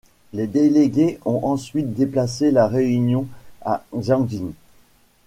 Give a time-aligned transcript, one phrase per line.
[0.33, 3.27] Les délégués ont ensuite déplacé la réunion
[3.63, 4.51] à Jiaxing.